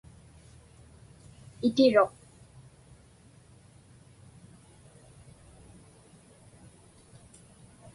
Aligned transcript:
Itiruq. 1.67 2.11